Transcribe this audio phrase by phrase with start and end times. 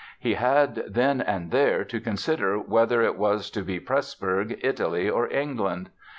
[0.17, 5.31] He had, then and there, to consider whether it was to be Pressburg, Italy or
[5.31, 5.91] England.